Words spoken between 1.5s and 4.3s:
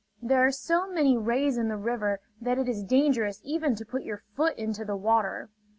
in the river that it is dangerous even to put your